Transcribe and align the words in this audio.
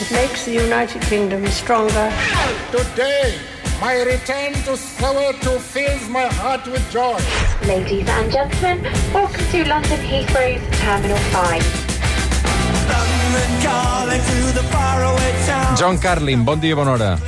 It 0.00 0.10
makes 0.12 0.46
the 0.46 0.52
United 0.52 1.02
Kingdom 1.02 1.46
stronger. 1.48 2.10
Today, 2.72 3.38
my 3.82 4.00
return 4.00 4.54
to 4.64 4.72
Soweto 4.72 5.60
fills 5.60 6.08
my 6.08 6.24
heart 6.40 6.66
with 6.66 6.80
joy. 6.90 7.20
Ladies 7.68 8.08
and 8.08 8.32
gentlemen, 8.32 8.80
welcome 9.12 9.44
to 9.52 9.68
London 9.68 10.00
Heathrow's 10.00 10.62
Terminal 10.80 11.18
5. 11.36 11.60
John 15.76 15.98
Carlin, 15.98 16.44
bon 16.44 16.60
dia, 16.60 16.74
bona 16.74 16.90
hora. 16.96 17.18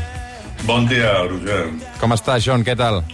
Bon 0.64 0.88
dia, 0.88 1.28
Roger. 1.28 1.68
Com 2.00 2.12
estàs, 2.16 2.40
John? 2.42 2.64
Què 2.64 2.74
tal? 2.74 3.04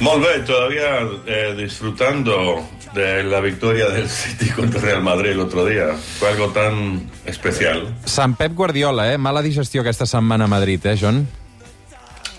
Molt 0.00 0.22
bé, 0.22 0.40
todavía 0.44 1.08
eh, 1.26 1.54
disfrutando 1.56 2.62
de 2.92 3.24
la 3.24 3.40
victoria 3.40 3.88
del 3.88 4.08
City 4.08 4.50
contra 4.50 4.78
el 4.80 4.86
Real 4.86 5.02
Madrid 5.02 5.30
el 5.30 5.40
otro 5.40 5.64
día. 5.64 5.94
Fue 6.18 6.28
algo 6.28 6.48
tan 6.48 7.10
especial. 7.24 7.94
Sant 8.04 8.36
Pep 8.36 8.52
Guardiola, 8.54 9.12
eh? 9.12 9.18
Mala 9.18 9.40
digestió 9.40 9.80
aquesta 9.80 10.04
setmana 10.04 10.44
a 10.44 10.48
Madrid, 10.48 10.84
eh, 10.84 10.98
John? 11.00 11.26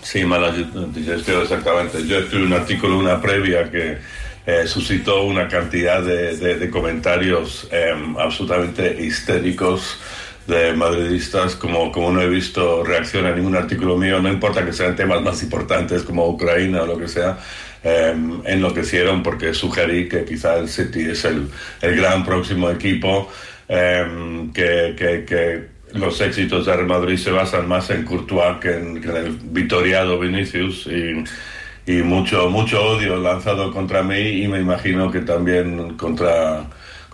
Sí, 0.02 0.24
mala 0.24 0.52
digestión, 0.52 1.42
exactamente. 1.42 2.06
Yo 2.06 2.18
escribí 2.20 2.44
un 2.44 2.52
artículo, 2.52 2.96
una 2.96 3.20
previa 3.20 3.70
que 3.70 3.98
eh, 4.46 4.66
suscitó 4.66 5.24
una 5.24 5.48
cantidad 5.48 6.00
de, 6.00 6.36
de, 6.36 6.54
de 6.56 6.70
comentarios 6.70 7.68
eh, 7.70 7.92
absolutamente 8.18 9.04
histéricos 9.04 9.98
de 10.48 10.72
madridistas, 10.72 11.56
como, 11.56 11.92
como 11.92 12.10
no 12.10 12.22
he 12.22 12.28
visto 12.28 12.82
reacción 12.82 13.26
a 13.26 13.34
ningún 13.34 13.54
artículo 13.54 13.98
mío, 13.98 14.20
no 14.20 14.32
importa 14.32 14.64
que 14.64 14.72
sean 14.72 14.96
temas 14.96 15.20
más 15.20 15.42
importantes 15.42 16.02
como 16.02 16.26
Ucrania 16.26 16.82
o 16.82 16.86
lo 16.86 16.98
que 16.98 17.06
sea, 17.06 17.38
eh, 17.84 18.14
enloquecieron 18.46 19.22
porque 19.22 19.52
sugerí 19.52 20.08
que 20.08 20.24
quizá 20.24 20.56
el 20.56 20.68
City 20.68 21.10
es 21.10 21.24
el, 21.26 21.50
el 21.82 21.96
gran 21.96 22.24
próximo 22.24 22.70
equipo, 22.70 23.30
eh, 23.68 24.48
que, 24.54 24.94
que, 24.96 25.24
que 25.26 25.66
los 25.92 26.18
éxitos 26.22 26.64
de 26.64 26.72
Real 26.74 26.86
Madrid 26.86 27.18
se 27.18 27.30
basan 27.30 27.68
más 27.68 27.90
en 27.90 28.04
Courtois 28.04 28.56
que 28.58 28.74
en, 28.74 29.02
que 29.02 29.08
en 29.10 29.16
el 29.16 29.32
vitoriado 29.42 30.18
Vinicius 30.18 30.86
y, 30.86 31.92
y 31.92 32.02
mucho, 32.02 32.48
mucho 32.48 32.82
odio 32.82 33.16
lanzado 33.16 33.70
contra 33.70 34.02
mí 34.02 34.42
y 34.42 34.48
me 34.48 34.60
imagino 34.60 35.10
que 35.10 35.20
también 35.20 35.96
contra, 35.98 36.64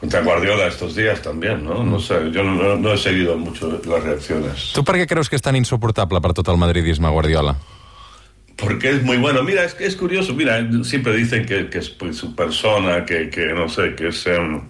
contra 0.04 0.20
Guardiola 0.20 0.66
estos 0.66 0.94
días 0.94 1.22
también, 1.22 1.64
¿no? 1.64 1.82
No 1.82 1.98
sé, 1.98 2.30
yo 2.30 2.44
no, 2.44 2.76
no 2.76 2.92
he 2.92 2.98
seguido 2.98 3.38
mucho 3.38 3.80
las 3.88 4.04
reacciones. 4.04 4.72
Tu 4.76 4.84
per 4.84 4.98
què 5.00 5.06
creus 5.08 5.30
que 5.32 5.38
és 5.40 5.44
tan 5.44 5.56
insuportable 5.56 6.20
per 6.20 6.34
tot 6.36 6.50
el 6.52 6.60
madridisme, 6.60 7.08
Guardiola? 7.08 7.54
Porque 8.60 8.90
es 8.90 9.02
muy 9.02 9.16
bueno. 9.16 9.42
Mira, 9.42 9.64
es 9.64 9.72
que 9.72 9.86
es 9.86 9.96
curioso. 9.96 10.34
Mira, 10.34 10.60
siempre 10.84 11.16
dicen 11.16 11.46
que, 11.46 11.70
que 11.70 11.78
es 11.78 11.88
pues, 11.88 12.18
su 12.18 12.34
persona, 12.36 13.06
que, 13.06 13.30
que 13.30 13.46
no 13.54 13.66
sé, 13.68 13.94
que 13.94 14.08
es. 14.08 14.26
em, 14.26 14.60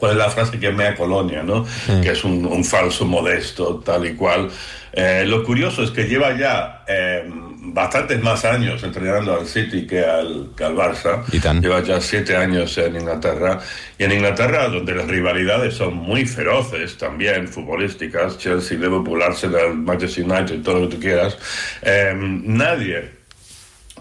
¿Cuál 0.00 0.12
es 0.12 0.18
la 0.18 0.30
frase 0.30 0.58
que 0.58 0.72
mea 0.72 0.96
colonia, 0.96 1.42
no? 1.42 1.66
Que 2.02 2.12
es 2.12 2.24
un, 2.24 2.46
un 2.46 2.64
falso 2.64 3.04
modesto, 3.04 3.82
tal 3.84 4.06
y 4.06 4.14
cual. 4.14 4.48
Eh, 4.92 5.24
lo 5.26 5.44
curioso 5.44 5.82
es 5.82 5.90
que 5.90 6.04
lleva 6.04 6.36
ya 6.36 6.84
eh, 6.88 7.22
bastantes 7.28 8.20
más 8.22 8.44
años 8.44 8.82
entrenando 8.82 9.38
al 9.38 9.46
City 9.46 9.86
que 9.86 10.04
al, 10.04 10.50
que 10.56 10.64
al 10.64 10.74
Barça. 10.74 11.22
Y 11.30 11.38
tan. 11.38 11.60
Lleva 11.60 11.82
ya 11.82 12.00
siete 12.00 12.34
años 12.34 12.76
en 12.78 12.96
Inglaterra. 12.96 13.60
Y 13.98 14.04
en 14.04 14.12
Inglaterra, 14.12 14.68
donde 14.68 14.94
las 14.94 15.06
rivalidades 15.06 15.74
son 15.74 15.94
muy 15.94 16.24
feroces 16.24 16.96
también, 16.96 17.46
futbolísticas, 17.46 18.38
Chelsea, 18.38 18.78
Liverpool, 18.78 19.22
Arsenal, 19.22 19.74
Manchester 19.74 20.24
United, 20.24 20.62
todo 20.62 20.80
lo 20.80 20.88
que 20.88 20.96
tú 20.96 21.00
quieras, 21.02 21.38
eh, 21.82 22.14
nadie 22.16 23.10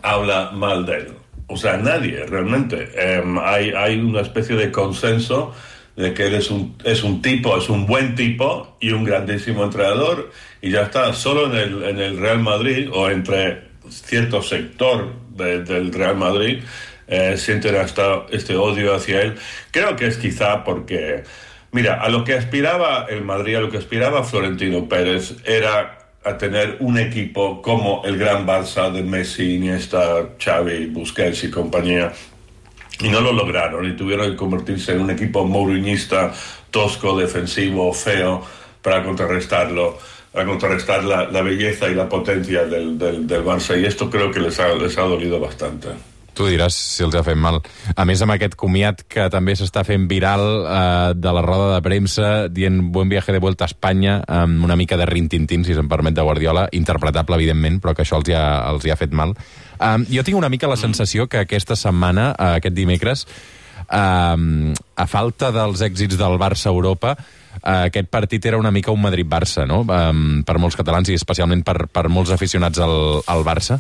habla 0.02 0.52
mal 0.52 0.86
de 0.86 0.94
él. 0.94 1.14
O 1.48 1.58
sea, 1.58 1.78
nadie 1.78 2.26
realmente. 2.26 2.90
Eh, 2.96 3.24
hay, 3.44 3.72
hay 3.72 4.00
una 4.00 4.22
especie 4.22 4.56
de 4.56 4.72
consenso 4.72 5.54
de 6.00 6.14
que 6.14 6.28
él 6.28 6.36
es 6.36 6.50
un, 6.50 6.76
es 6.86 7.04
un 7.04 7.22
tipo, 7.22 7.58
es 7.58 7.68
un 7.70 7.86
buen 7.86 8.16
tipo 8.16 8.78
y 8.80 8.92
un 8.92 9.04
grandísimo 9.04 9.64
entrenador 9.66 10.32
y 10.62 10.72
ya 10.72 10.84
está, 10.84 11.12
solo 11.14 11.46
en 11.48 11.56
el, 11.58 11.84
en 11.84 12.00
el 12.00 12.18
Real 12.18 12.40
Madrid 12.40 12.90
o 12.94 13.10
entre 13.10 13.64
cierto 13.90 14.42
sector 14.42 15.14
de- 15.36 15.64
del 15.64 15.92
Real 15.94 16.16
Madrid 16.16 16.60
eh, 17.08 17.36
sienten 17.38 17.76
hasta 17.76 18.26
este 18.32 18.56
odio 18.56 18.96
hacia 18.96 19.22
él. 19.24 19.36
Creo 19.72 19.96
que 19.98 20.06
es 20.08 20.18
quizá 20.18 20.64
porque, 20.64 21.24
mira, 21.72 21.96
a 22.02 22.08
lo 22.10 22.24
que 22.24 22.34
aspiraba 22.36 23.06
el 23.10 23.24
Madrid, 23.26 23.56
a 23.56 23.62
lo 23.62 23.70
que 23.70 23.78
aspiraba 23.80 24.24
Florentino 24.24 24.88
Pérez 24.88 25.36
era 25.44 25.98
a 26.24 26.38
tener 26.38 26.78
un 26.80 26.98
equipo 27.00 27.62
como 27.62 28.04
el 28.06 28.18
gran 28.18 28.46
Barça 28.46 28.92
de 28.92 29.04
Messi, 29.04 29.56
Iniesta, 29.56 30.30
Xavi, 30.38 30.86
Busquets 30.88 31.44
y 31.46 31.50
compañía. 31.50 32.14
Y 33.02 33.10
no 33.10 33.22
lo 33.22 33.32
lograron 33.32 33.86
y 33.86 33.96
tuvieron 33.96 34.32
que 34.32 34.36
convertirse 34.36 34.92
en 34.92 35.02
un 35.02 35.12
equipo 35.12 35.46
mourinhista, 35.46 36.34
tosco, 36.70 37.18
defensivo, 37.18 37.94
feo, 37.94 38.44
para 38.82 39.04
contrarrestarlo, 39.04 39.98
para 40.32 40.46
contrarrestar 40.46 41.04
la, 41.04 41.30
la 41.30 41.42
belleza 41.42 41.90
y 41.90 41.96
la 41.96 42.10
potencia 42.10 42.66
del, 42.66 42.98
del, 42.98 43.26
del 43.26 43.44
Barça. 43.44 43.80
Y 43.80 43.86
esto 43.86 44.10
creo 44.10 44.32
que 44.32 44.40
les 44.40 44.60
ha, 44.60 44.74
les 44.76 44.98
ha 44.98 45.04
dolido 45.04 45.40
bastante. 45.40 45.90
Tu 46.40 46.46
diràs 46.48 46.72
si 46.72 47.04
els 47.04 47.16
ha 47.20 47.24
fet 47.26 47.36
mal. 47.36 47.58
A 48.00 48.06
més, 48.08 48.22
amb 48.24 48.32
aquest 48.32 48.54
comiat 48.56 49.02
que 49.12 49.26
també 49.34 49.58
s'està 49.60 49.84
fent 49.84 50.06
viral 50.08 50.44
eh, 50.62 51.14
de 51.18 51.34
la 51.36 51.42
roda 51.44 51.74
de 51.74 51.82
premsa 51.84 52.30
dient 52.48 52.80
buen 52.94 53.10
viaje 53.12 53.34
de 53.36 53.42
vuelta 53.44 53.66
a 53.66 53.72
Espanya 53.72 54.22
amb 54.24 54.64
una 54.64 54.78
mica 54.80 54.96
de 54.96 55.08
rintintín, 55.10 55.66
si 55.68 55.76
se'm 55.76 55.90
permet, 55.92 56.16
de 56.16 56.24
Guardiola, 56.24 56.70
interpretable, 56.72 57.36
evidentment, 57.36 57.82
però 57.84 57.96
que 57.96 58.06
això 58.06 58.22
els 58.22 58.32
hi 58.32 58.38
ha, 58.40 58.46
els 58.72 58.88
hi 58.88 58.94
ha 58.94 59.00
fet 59.00 59.12
mal. 59.12 59.36
Um, 59.80 60.04
jo 60.12 60.24
tinc 60.28 60.38
una 60.38 60.50
mica 60.50 60.68
la 60.68 60.76
sensació 60.78 61.28
que 61.32 61.40
aquesta 61.46 61.76
setmana, 61.80 62.34
eh, 62.38 62.58
aquest 62.60 62.76
dimecres, 62.76 63.26
um, 63.88 64.74
a 65.00 65.06
falta 65.08 65.52
dels 65.56 65.82
èxits 65.86 66.18
del 66.20 66.38
Barça 66.42 66.68
a 66.68 66.74
Europa, 66.76 67.16
uh, 67.62 67.86
aquest 67.88 68.10
partit 68.12 68.46
era 68.46 68.58
una 68.60 68.72
mica 68.72 68.92
un 68.92 69.02
Madrid-Barça, 69.02 69.66
no? 69.68 69.82
Um, 69.88 70.44
per 70.44 70.58
molts 70.60 70.76
catalans 70.80 71.10
i 71.10 71.18
especialment 71.18 71.64
per, 71.64 71.88
per 71.88 72.08
molts 72.10 72.32
aficionats 72.36 72.80
al, 72.84 73.22
al 73.26 73.44
Barça. 73.48 73.80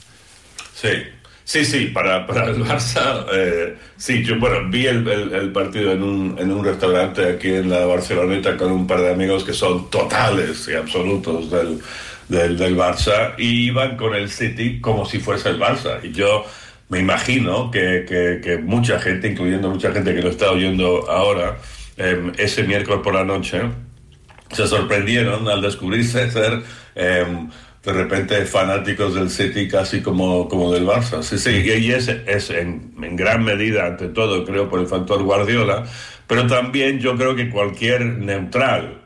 Sí, 0.79 0.93
sí, 1.43 1.65
sí, 1.65 1.85
para, 1.93 2.25
para 2.27 2.45
el 2.47 2.63
Barça, 2.63 3.25
eh, 3.33 3.75
sí, 3.97 4.23
yo 4.23 4.39
bueno, 4.39 4.69
vi 4.71 4.85
el, 4.87 5.05
el- 5.07 5.33
el 5.33 5.51
partido 5.51 5.91
en 5.91 6.03
un, 6.03 6.35
en 6.39 6.51
un 6.51 6.63
restaurante 6.63 7.27
aquí 7.33 7.49
en 7.53 7.69
la 7.69 7.85
Barceloneta 7.85 8.55
con 8.55 8.71
un 8.71 8.87
par 8.87 9.01
de 9.01 9.11
amigos 9.11 9.43
que 9.43 9.53
son 9.53 9.89
totales 9.89 10.67
y 10.71 10.75
absolutos 10.75 11.51
del, 11.51 11.81
del, 12.29 12.57
del 12.57 12.77
Barça 12.77 13.33
y 13.37 13.65
iban 13.67 13.97
con 13.97 14.15
el 14.15 14.29
City 14.29 14.79
como 14.79 15.05
si 15.05 15.19
fuese 15.19 15.49
el 15.49 15.59
Barça. 15.59 15.99
Y 16.03 16.11
yo 16.11 16.45
me 16.87 16.99
imagino 16.99 17.69
que, 17.69 18.05
que, 18.41 18.57
mucha 18.57 18.99
gente, 18.99 19.27
incluyendo 19.27 19.69
mucha 19.69 19.91
gente 19.91 20.15
que 20.15 20.21
lo 20.21 20.29
está 20.29 20.51
oyendo 20.51 21.09
ahora, 21.09 21.57
eh, 21.97 22.31
ese 22.37 22.63
miércoles 22.63 23.01
por 23.03 23.13
la 23.13 23.23
noche, 23.23 23.61
se 24.51 24.67
sorprendieron 24.67 25.47
al 25.47 25.61
descubrirse 25.61 26.31
ser 26.31 26.63
eh, 26.95 27.25
de 27.83 27.93
repente 27.93 28.45
fanáticos 28.45 29.13
del 29.15 29.29
City 29.29 29.67
casi 29.67 30.01
como, 30.01 30.47
como 30.47 30.71
del 30.71 30.85
Barça. 30.85 31.21
Sí, 31.21 31.37
sí, 31.37 31.49
y 31.51 31.91
es, 31.91 32.07
es 32.07 32.49
en 32.49 33.15
gran 33.15 33.43
medida, 33.43 33.85
ante 33.85 34.07
todo, 34.07 34.43
creo, 34.45 34.69
por 34.69 34.79
el 34.79 34.87
factor 34.87 35.23
Guardiola, 35.23 35.85
pero 36.27 36.45
también 36.47 36.99
yo 36.99 37.15
creo 37.15 37.35
que 37.35 37.49
cualquier 37.49 38.05
neutral, 38.05 39.01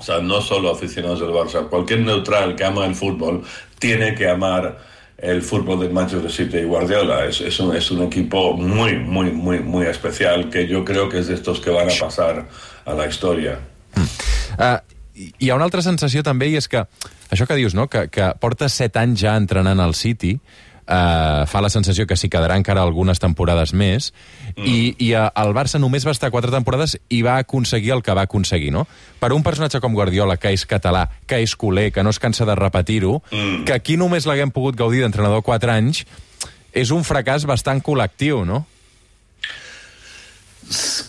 o 0.00 0.02
sea, 0.02 0.18
no 0.20 0.40
solo 0.40 0.70
aficionados 0.70 1.20
del 1.20 1.28
Barça, 1.28 1.68
cualquier 1.68 2.00
neutral 2.00 2.56
que 2.56 2.64
ama 2.64 2.86
el 2.86 2.94
fútbol 2.94 3.42
tiene 3.78 4.14
que 4.14 4.26
amar 4.26 4.78
el 5.18 5.42
fútbol 5.42 5.78
del 5.80 5.90
Manchester 5.90 6.30
City 6.30 6.56
y 6.58 6.64
Guardiola. 6.64 7.26
Es, 7.26 7.42
es, 7.42 7.60
un, 7.60 7.76
es 7.76 7.90
un 7.90 8.04
equipo 8.04 8.56
muy, 8.56 8.96
muy, 8.96 9.30
muy, 9.30 9.60
muy 9.60 9.84
especial 9.84 10.48
que 10.48 10.66
yo 10.66 10.86
creo 10.86 11.10
que 11.10 11.18
es 11.18 11.28
de 11.28 11.34
estos 11.34 11.60
que 11.60 11.68
van 11.68 11.90
a 11.90 11.92
pasar 12.00 12.48
a 12.86 12.94
la 12.94 13.06
historia. 13.06 13.58
Uh, 14.58 14.80
hi 15.38 15.50
ha 15.50 15.54
una 15.54 15.68
altra 15.68 15.84
sensació 15.84 16.24
també, 16.24 16.48
i 16.48 16.56
és 16.56 16.64
que 16.66 16.86
això 17.28 17.44
que 17.44 17.60
dius, 17.60 17.76
no? 17.76 17.86
que, 17.92 18.08
que 18.08 18.32
porta 18.40 18.70
set 18.72 18.96
anys 18.96 19.20
ja 19.20 19.36
entrenant 19.36 19.84
al 19.84 19.92
City, 19.92 20.38
uh, 20.90 21.46
fa 21.46 21.62
la 21.62 21.70
sensació 21.72 22.06
que 22.08 22.18
s'hi 22.18 22.30
quedarà 22.32 22.58
encara 22.58 22.82
algunes 22.82 23.22
temporades 23.22 23.72
més, 23.72 24.10
mm. 24.56 24.66
i, 24.66 24.78
i 25.06 25.12
uh, 25.14 25.28
el 25.40 25.54
Barça 25.56 25.80
només 25.80 26.06
va 26.06 26.14
estar 26.16 26.32
quatre 26.34 26.52
temporades 26.52 26.96
i 27.08 27.22
va 27.26 27.38
aconseguir 27.40 27.94
el 27.96 28.02
que 28.02 28.16
va 28.16 28.26
aconseguir, 28.28 28.72
no? 28.74 28.86
Per 29.20 29.32
un 29.36 29.44
personatge 29.46 29.80
com 29.80 29.94
Guardiola, 29.94 30.36
que 30.40 30.52
és 30.56 30.66
català, 30.68 31.06
que 31.30 31.40
és 31.44 31.54
culer, 31.54 31.90
que 31.94 32.04
no 32.04 32.10
es 32.10 32.20
cansa 32.22 32.48
de 32.48 32.58
repetir-ho, 32.58 33.20
mm. 33.30 33.64
que 33.68 33.78
aquí 33.78 33.96
només 34.00 34.26
l'haguem 34.28 34.52
pogut 34.54 34.78
gaudir 34.78 35.04
d'entrenador 35.04 35.46
quatre 35.46 35.72
anys, 35.72 36.04
és 36.72 36.92
un 36.94 37.06
fracàs 37.06 37.46
bastant 37.48 37.82
col·lectiu, 37.82 38.44
no? 38.46 38.64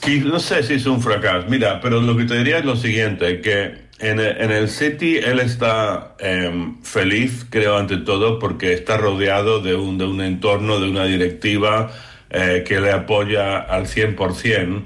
Que 0.02 0.18
no 0.26 0.40
sé 0.40 0.64
si 0.64 0.74
es 0.74 0.88
un 0.88 1.02
fracaso, 1.02 1.46
mira, 1.48 1.80
pero 1.82 2.02
lo 2.02 2.18
que 2.18 2.26
te 2.26 2.36
diría 2.36 2.58
es 2.58 2.66
lo 2.66 2.76
siguiente, 2.76 3.42
que 3.42 3.91
en, 4.02 4.20
en 4.20 4.52
el 4.52 4.68
City 4.70 5.18
él 5.18 5.40
está 5.40 6.16
eh, 6.20 6.52
feliz, 6.84 7.46
creo, 7.50 7.78
ante 7.78 7.98
todo, 7.98 8.40
porque 8.40 8.74
está 8.74 8.98
rodeado 8.98 9.62
de 9.62 9.76
un, 9.76 9.98
de 9.98 10.06
un 10.06 10.22
entorno, 10.22 10.80
de 10.80 10.90
una 10.90 11.06
directiva 11.06 11.92
eh, 12.30 12.64
que 12.68 12.80
le 12.82 12.92
apoya 12.92 13.58
al 13.60 13.86
100%, 13.88 14.84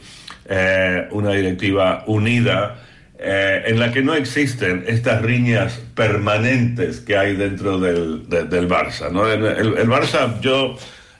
eh, 0.49 1.07
una 1.11 1.31
directiva 1.31 2.03
unida, 2.07 2.81
eh, 3.17 3.63
en 3.67 3.79
la 3.79 3.91
que 3.91 4.01
no 4.01 4.13
existen 4.13 4.83
estas 4.87 5.21
riñas 5.21 5.81
permanentes 5.95 6.99
que 6.99 7.17
hay 7.17 7.35
dentro 7.35 7.79
del, 7.79 8.27
de- 8.29 8.43
del 8.43 8.67
Barça. 8.67 9.09
¿no? 9.11 9.27
El, 9.31 9.45
el- 9.45 9.77
el 9.77 9.87
Barça, 9.89 10.39
yo 10.41 10.77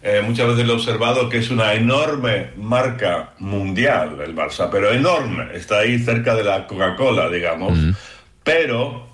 eh, 0.08 0.22
muchas 0.22 0.50
veces 0.50 0.68
lo 0.68 0.74
he 0.74 0.76
observado 0.76 1.30
que 1.30 1.40
es 1.40 1.50
una 1.50 1.74
enorme 1.74 2.52
marca 2.58 3.34
mundial, 3.40 4.22
el 4.24 4.36
Barça, 4.36 4.70
pero 4.72 4.92
enorme. 4.92 5.48
Está 5.56 5.80
ahí 5.80 5.98
cerca 5.98 6.36
de 6.36 6.44
la 6.44 6.68
Coca-Cola, 6.68 7.28
digamos. 7.28 7.76
pero 8.44 9.08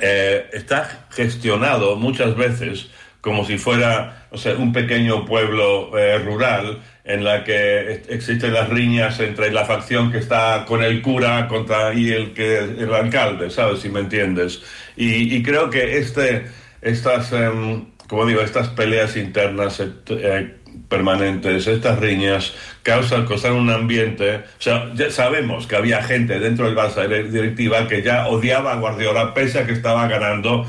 eh, 0.00 0.46
está 0.54 1.06
gestionado 1.10 1.96
muchas 1.96 2.34
veces 2.36 2.88
como 3.20 3.44
si 3.44 3.58
fuera 3.58 4.26
o 4.30 4.38
sea, 4.38 4.54
un 4.54 4.72
pequeño 4.72 5.26
pueblo 5.26 5.96
eh, 5.98 6.18
rural 6.18 6.82
en 7.04 7.22
la 7.22 7.44
que 7.44 8.02
existen 8.08 8.54
las 8.54 8.70
riñas 8.70 9.20
entre 9.20 9.52
la 9.52 9.66
facción 9.66 10.10
que 10.10 10.18
está 10.18 10.64
con 10.66 10.82
el 10.82 11.02
cura 11.02 11.48
contra 11.48 11.92
y 11.92 12.10
el 12.10 12.32
que 12.32 12.60
el 12.60 12.94
alcalde, 12.94 13.50
¿sabes? 13.50 13.80
Si 13.80 13.90
me 13.90 14.00
entiendes. 14.00 14.62
Y, 14.96 15.36
y 15.36 15.42
creo 15.42 15.68
que 15.68 15.98
este, 15.98 16.46
estas, 16.80 17.30
um, 17.32 17.93
como 18.08 18.26
digo, 18.26 18.40
estas 18.40 18.68
peleas 18.68 19.16
internas 19.16 19.80
eh, 19.80 20.56
permanentes, 20.88 21.66
estas 21.66 21.98
riñas, 21.98 22.52
causan, 22.82 23.26
causan 23.26 23.52
un 23.52 23.70
ambiente. 23.70 24.36
O 24.36 24.42
sea, 24.62 24.92
ya 24.94 25.10
sabemos 25.10 25.66
que 25.66 25.76
había 25.76 26.02
gente 26.02 26.38
dentro 26.38 26.66
del 26.66 26.76
Barça 26.76 27.06
directiva 27.28 27.88
que 27.88 28.02
ya 28.02 28.28
odiaba 28.28 28.72
a 28.72 28.76
Guardiola, 28.76 29.34
pese 29.34 29.60
a 29.60 29.66
que 29.66 29.72
estaba 29.72 30.06
ganando 30.08 30.66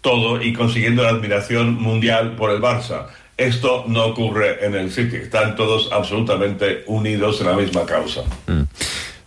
todo 0.00 0.42
y 0.42 0.52
consiguiendo 0.52 1.02
la 1.02 1.10
admiración 1.10 1.74
mundial 1.74 2.36
por 2.36 2.50
el 2.50 2.60
Barça. 2.60 3.06
Esto 3.36 3.84
no 3.86 4.06
ocurre 4.06 4.64
en 4.64 4.74
el 4.74 4.90
City. 4.90 5.16
Están 5.16 5.54
todos 5.54 5.90
absolutamente 5.92 6.82
unidos 6.86 7.40
en 7.40 7.46
la 7.46 7.52
misma 7.54 7.86
causa. 7.86 8.22
Mm. 8.46 8.62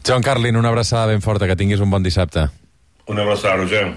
John 0.06 0.22
Carlin, 0.22 0.57
una 0.57 0.69
abraçada 0.69 1.06
ben 1.07 1.22
forta. 1.22 1.48
Que 1.48 1.56
tinguis 1.56 1.80
un 1.80 1.90
bon 1.90 2.04
dissabte. 2.04 2.50
Una 3.06 3.22
abraçada, 3.22 3.56
Roger. 3.57 3.94